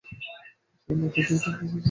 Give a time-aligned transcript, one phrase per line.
[0.89, 1.79] সে Latvia থেকে এসেছে, Latvia.